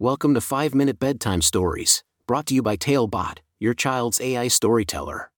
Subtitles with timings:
[0.00, 5.30] Welcome to 5 Minute Bedtime Stories, brought to you by Talebot, your child's AI storyteller.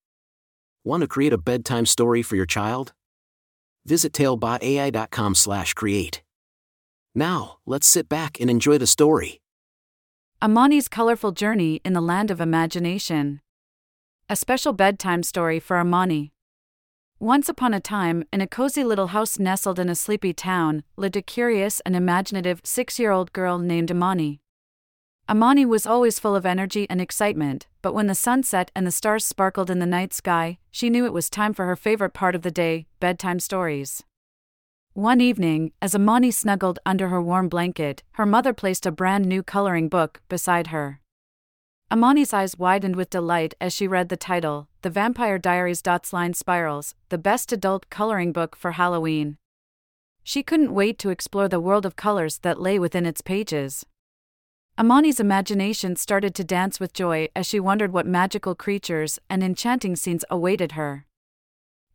[0.83, 2.95] Want to create a bedtime story for your child?
[3.85, 6.23] Visit talebotai.com/create.
[7.15, 9.43] Now, let's sit back and enjoy the story.
[10.41, 13.43] Amani's Colorful Journey in the Land of Imagination.
[14.31, 16.33] A special bedtime story for Amani.
[17.21, 21.17] Once upon a time, in a cozy little house nestled in a sleepy town, lived
[21.17, 24.41] a curious and imaginative six year old girl named Amani.
[25.29, 28.93] Amani was always full of energy and excitement, but when the sun set and the
[28.93, 32.37] stars sparkled in the night sky, she knew it was time for her favorite part
[32.37, 34.05] of the day bedtime stories.
[34.93, 39.43] One evening, as Amani snuggled under her warm blanket, her mother placed a brand new
[39.43, 41.01] coloring book beside her.
[41.91, 45.83] Amani's eyes widened with delight as she read the title The Vampire Diaries.
[45.83, 49.39] Dots Lines Spirals, the best adult coloring book for Halloween.
[50.23, 53.85] She couldn't wait to explore the world of colors that lay within its pages.
[54.79, 59.97] Amani's imagination started to dance with joy as she wondered what magical creatures and enchanting
[59.97, 61.07] scenes awaited her.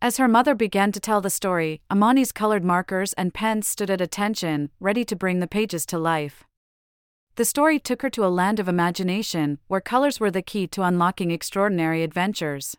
[0.02, 4.02] As her mother began to tell the story, Amani's colored markers and pens stood at
[4.02, 6.44] attention, ready to bring the pages to life.
[7.36, 10.82] The story took her to a land of imagination, where colors were the key to
[10.82, 12.76] unlocking extraordinary adventures.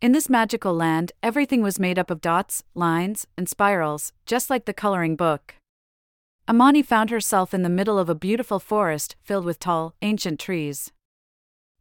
[0.00, 4.64] In this magical land, everything was made up of dots, lines, and spirals, just like
[4.64, 5.56] the coloring book.
[6.52, 10.92] Amani found herself in the middle of a beautiful forest filled with tall, ancient trees.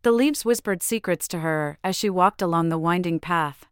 [0.04, 3.66] The leaves whispered secrets to her as she walked along the winding path.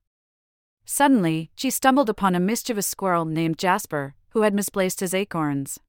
[0.83, 5.79] Suddenly, she stumbled upon a mischievous squirrel named Jasper, who had misplaced his acorns.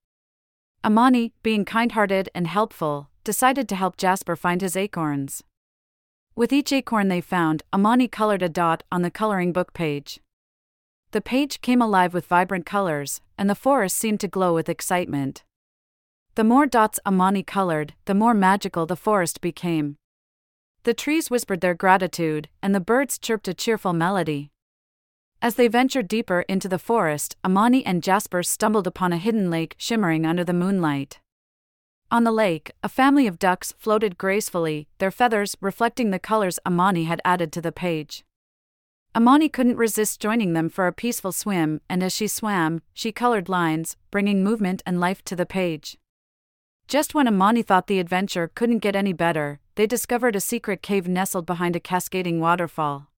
[0.85, 5.43] Amani, being kind hearted and helpful, decided to help Jasper find his acorns.
[6.37, 10.21] With each acorn they found, Amani colored a dot on the coloring book page.
[11.13, 15.43] The page came alive with vibrant colors, and the forest seemed to glow with excitement.
[16.37, 19.97] The more dots Amani colored, the more magical the forest became.
[20.85, 24.51] The trees whispered their gratitude, and the birds chirped a cheerful melody.
[25.43, 29.75] As they ventured deeper into the forest, Amani and Jasper stumbled upon a hidden lake
[29.79, 31.19] shimmering under the moonlight.
[32.13, 37.05] On the lake, a family of ducks floated gracefully, their feathers reflecting the colors Amani
[37.05, 38.25] had added to the page.
[39.13, 43.49] Amani couldn't resist joining them for a peaceful swim, and as she swam, she colored
[43.49, 45.99] lines, bringing movement and life to the page.
[46.87, 51.09] Just when Amani thought the adventure couldn't get any better, they discovered a secret cave
[51.09, 53.09] nestled behind a cascading waterfall.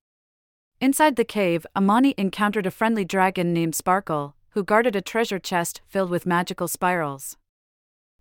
[0.81, 5.83] Inside the cave, Amani encountered a friendly dragon named Sparkle, who guarded a treasure chest
[5.87, 7.37] filled with magical spirals.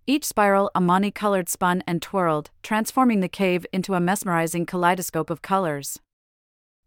[0.06, 5.40] Each spiral Amani colored spun and twirled, transforming the cave into a mesmerizing kaleidoscope of
[5.40, 6.00] colors.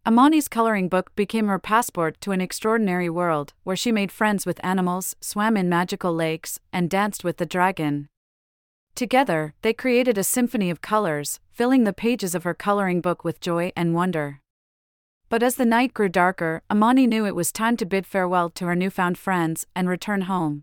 [0.08, 4.64] Amani's coloring book became her passport to an extraordinary world, where she made friends with
[4.64, 8.06] animals, swam in magical lakes, and danced with the dragon.
[8.94, 13.40] Together, they created a symphony of colors, filling the pages of her coloring book with
[13.40, 14.40] joy and wonder.
[15.28, 18.66] But as the night grew darker, Amani knew it was time to bid farewell to
[18.66, 20.62] her newfound friends and return home.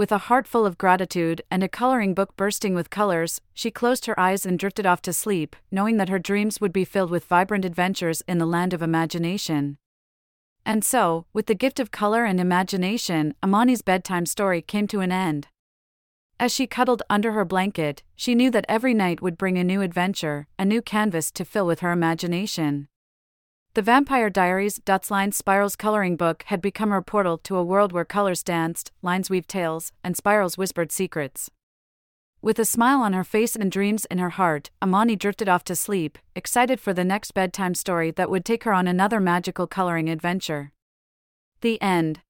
[0.00, 4.06] With a heart full of gratitude and a coloring book bursting with colors, she closed
[4.06, 7.26] her eyes and drifted off to sleep, knowing that her dreams would be filled with
[7.26, 9.76] vibrant adventures in the land of imagination.
[10.64, 15.12] And so, with the gift of color and imagination, Amani's bedtime story came to an
[15.12, 15.48] end.
[16.38, 19.82] As she cuddled under her blanket, she knew that every night would bring a new
[19.82, 22.88] adventure, a new canvas to fill with her imagination.
[23.74, 27.92] The Vampire Diaries Dots Lines Spirals coloring book had become her portal to a world
[27.92, 31.52] where colors danced, lines weaved tales, and spirals whispered secrets.
[32.42, 35.76] With a smile on her face and dreams in her heart, Amani drifted off to
[35.76, 40.08] sleep, excited for the next bedtime story that would take her on another magical coloring
[40.08, 40.72] adventure.
[41.60, 42.22] The end.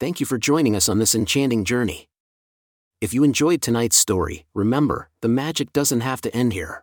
[0.00, 2.08] Thank you for joining us on this enchanting journey.
[3.00, 6.82] If you enjoyed tonight's story, remember, the magic doesn't have to end here.